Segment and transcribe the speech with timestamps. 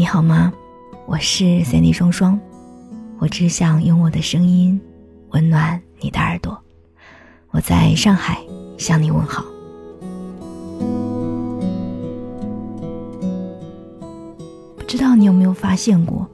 [0.00, 0.50] 你好吗？
[1.04, 2.40] 我是 Sandy 双双，
[3.18, 4.80] 我只想用我的声音
[5.32, 6.58] 温暖你的耳朵。
[7.50, 8.38] 我在上海
[8.78, 9.44] 向你问好。
[14.74, 16.26] 不知道你有没有发现过，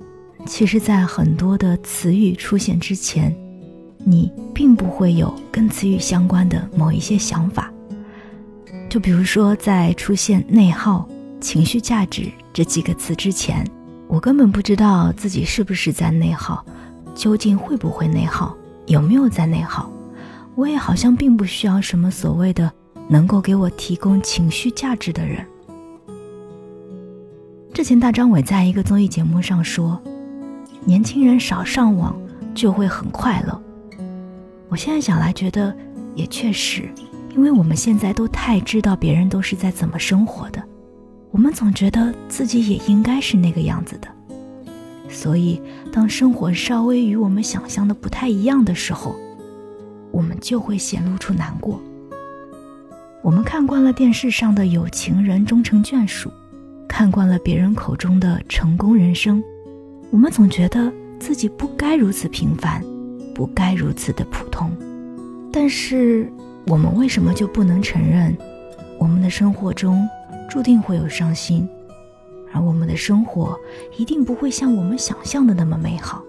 [0.46, 3.37] 其实，在很多的词语出现之前，
[4.05, 7.69] 你并不会有跟词语相关的某一些想法。
[8.89, 11.08] 就比如说，在出现“内耗
[11.40, 13.67] ”“情绪价值”这几个词之前，
[14.08, 16.64] 我根本不知道自己是不是在内耗，
[17.14, 19.90] 究竟会不会内耗，有没有在内耗。
[20.54, 22.72] 我也好像并不需要什么所谓的
[23.09, 25.46] 能够给我提供情绪价值的人。
[27.75, 30.00] 之前大张伟在一个综艺节目上说
[30.84, 32.19] ：“年轻人少上网
[32.55, 33.62] 就会很快乐。”
[34.69, 35.77] 我现在想来觉得
[36.14, 36.89] 也确实。
[37.37, 40.62] 因为我们现在都太知道别人都是在怎么生活的，
[41.36, 44.09] 我们总觉得自己也应该是那个样子的，
[45.11, 45.61] 所以
[45.92, 49.15] 当生活稍微与我们想象的不太一样的时候，
[50.11, 51.79] 我们就会显露出难过。
[53.23, 56.33] 我们看惯了电视上的有情人终成眷属，
[56.89, 59.45] 看惯了别人口中的成功人生，
[60.11, 62.83] 我们总觉得自己不该如此平凡，
[63.34, 64.75] 不该如此的普通，
[65.53, 66.33] 但是。
[66.69, 68.37] 我们为什么就不能承认，
[68.98, 70.05] 我们的生活中
[70.57, 71.69] 注定会有伤心，
[72.51, 73.61] 而我们的生活
[73.99, 76.25] 一定不会像我们想象的那么美好？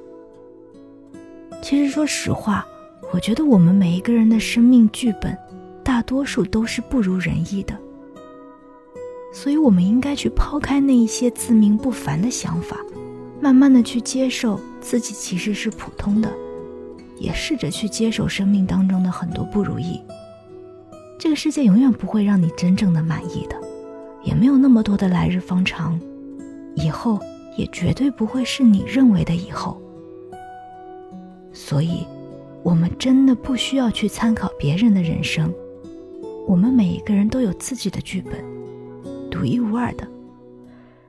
[1.61, 2.67] 其实，说实话，
[3.14, 5.38] 我觉得我们每一个人的生命剧本，
[5.81, 7.73] 大多数都是不如人意的。
[9.31, 12.75] 所以，我们应该去抛开那一些自命不凡的想法，
[13.39, 16.30] 慢慢的去接受自己其实是普通的，
[17.17, 20.02] 也试着去接受生命当中的很多不如意。
[21.17, 23.56] 这个世界永远不会让你真正的满意的，
[24.28, 25.97] 也没有那么多的来日方长，
[26.75, 27.17] 以后
[27.56, 29.81] 也绝对不会是你认为的以后。
[31.53, 32.06] 所以，
[32.62, 35.50] 我们真的不需要去参考别人的人生，
[36.46, 38.44] 我们每一个人都有自己的剧本，
[39.31, 40.06] 独一无二的。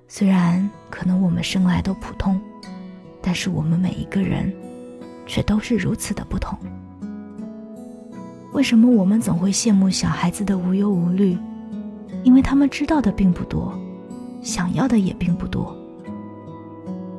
[0.07, 2.41] 虽然可能我们生来都普通，
[3.21, 4.55] 但是我们每一个人，
[5.27, 6.57] 却都是如此的不同。
[8.53, 11.37] 为什么我们总会羡慕小孩子的无忧无虑？
[12.29, 13.73] 因为他们知道的并不多，
[14.43, 15.75] 想要的也并不多，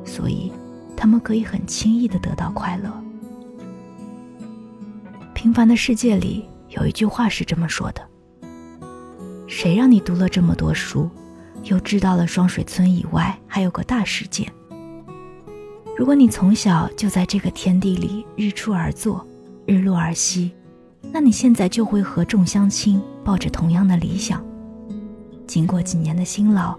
[0.04, 0.52] 所以
[0.96, 2.88] 他们可以很轻易的得到快乐。
[5.34, 8.00] 平凡的世界里有一句话是这么说的
[9.50, 11.10] ：“谁让你读了这么多书，
[11.64, 14.46] 又知道了双水村以外还有个大世界？
[15.98, 19.26] 如果你从小就在这个天地里日出而作，
[19.66, 20.52] 日落而息。”
[21.12, 24.40] 那你现在就会和众乡亲抱着同样的理想，
[25.50, 26.78] 经过几年的辛劳，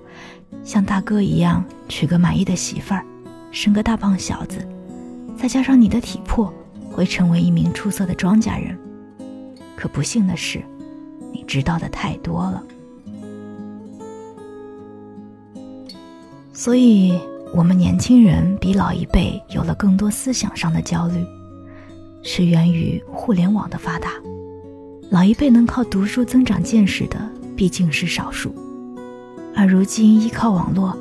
[0.63, 3.05] 像大哥一样娶个满意的媳妇儿，
[3.51, 4.65] 生个大胖小子，
[5.35, 6.53] 再加上你的体魄，
[6.89, 8.79] 会成为一名出色的庄稼人。
[9.75, 10.63] 可不幸的是，
[11.33, 12.63] 你知道的太多了，
[16.53, 17.19] 所以
[17.53, 21.21] 我们年轻人比老一辈有了更多思想上的焦虑。
[22.23, 24.11] 是源于互联网的发达，
[25.09, 27.19] 老一辈能靠读书增长见识的
[27.61, 28.55] 毕竟是少数，
[29.55, 30.97] 而如今依靠网络，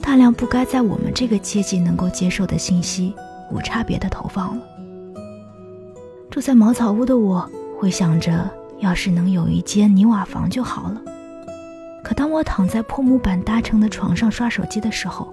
[0.00, 3.14] 大量不该在我们这个阶级能够接受的信息，
[3.50, 4.62] 无差别的投放了。
[6.30, 7.46] 住在茅草屋的我，
[7.78, 11.02] 会想着要是能有一间泥瓦房就好了。
[12.02, 15.30] 可当我躺在破木板搭成的床上刷手机的时候，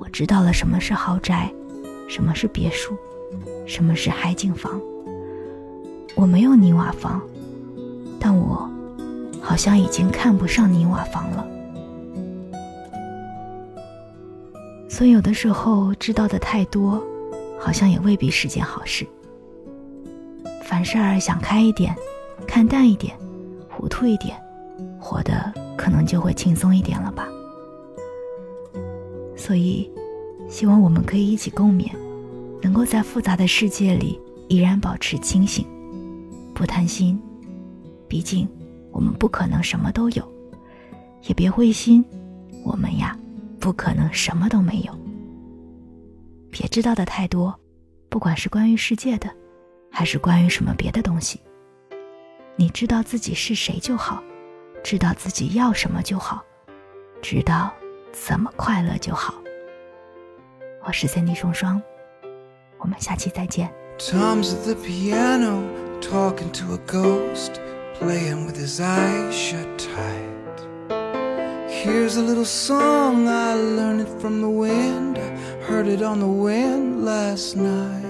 [0.00, 1.48] 我知道了什么是豪宅，
[2.08, 2.96] 什么是别墅。
[3.66, 4.80] 什么是海景房？
[6.16, 7.22] 我没有泥瓦房，
[8.18, 8.61] 但我
[9.52, 11.46] 好像已经看不上泥瓦房了。
[14.88, 17.04] 所以有的时候知道的太多，
[17.60, 19.06] 好像也未必是件好事。
[20.64, 21.94] 凡事儿想开一点，
[22.46, 23.14] 看淡一点，
[23.68, 24.34] 糊涂一点，
[24.98, 27.28] 活的可能就会轻松一点了吧。
[29.36, 29.92] 所以，
[30.48, 31.90] 希望我们可以一起共勉。
[32.62, 34.18] 能够在复杂的世界里
[34.48, 35.66] 依然保持清醒，
[36.54, 37.20] 不贪心，
[38.08, 38.48] 毕竟
[38.92, 40.22] 我们不可能什么都有；
[41.22, 42.04] 也别灰心，
[42.64, 43.18] 我们呀
[43.58, 44.96] 不可能什么都没有。
[46.50, 47.58] 别知道的太多，
[48.08, 49.28] 不管是关于世界的，
[49.90, 51.40] 还是关于什么别的东西，
[52.56, 54.22] 你知道自己是谁就好，
[54.84, 56.44] 知道自己要什么就好，
[57.22, 57.72] 知道
[58.12, 59.34] 怎么快乐就好。
[60.84, 61.80] 我是三 D 双双。
[62.78, 63.72] 我们下期再见。
[63.98, 65.62] The piano,
[66.00, 67.52] talking to a ghost,
[68.02, 70.58] playing with his eyes shut tight.
[71.70, 75.18] Here's a little song, I learned it from the wind.
[75.18, 75.28] I
[75.68, 78.00] heard it on the wind last night.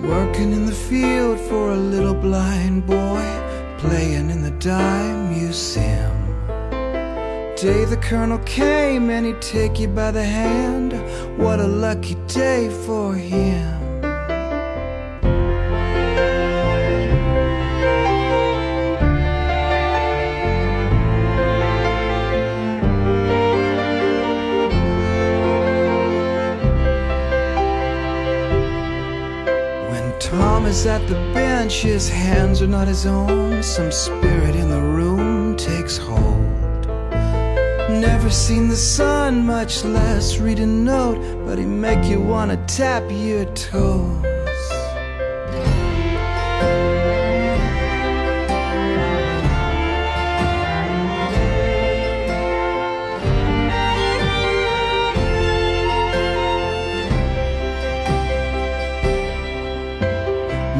[0.00, 3.24] Working in the field for a little blind boy,
[3.82, 6.16] playing in the dime museum.
[7.56, 10.92] Day the colonel came and he'd take you by the hand.
[11.36, 13.81] What a lucky day for him.
[30.22, 33.60] Tom is at the bench, his hands are not his own.
[33.60, 36.86] Some spirit in the room takes hold.
[37.90, 43.02] Never seen the sun, much less read a note, but he make you wanna tap
[43.10, 44.41] your toes.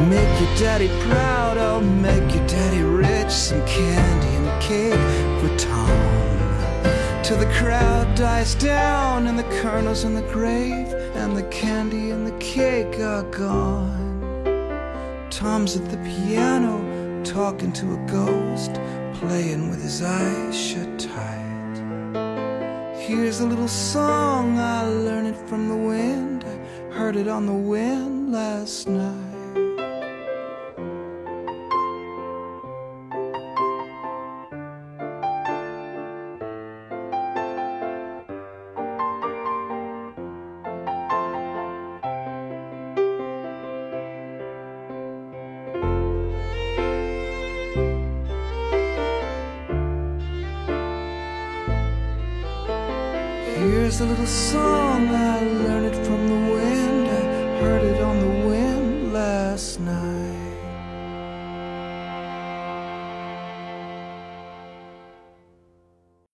[0.08, 3.30] Make your daddy proud, I'll make your daddy rich.
[3.30, 4.92] Some candy and cake
[5.40, 7.22] for Tom.
[7.22, 12.26] Till the crowd dies down and the colonel's in the grave and the candy and
[12.26, 14.10] the cake are gone.
[15.30, 18.72] Tom's at the piano talking to a ghost,
[19.20, 21.76] playing with his eyes shut tight.
[22.96, 26.44] Here's a little song, I learned it from the wind.
[26.44, 29.31] I heard it on the wind last night.
[53.62, 57.06] Here's a little song, I learned it from the wind.
[57.06, 60.11] I heard it on the wind last night.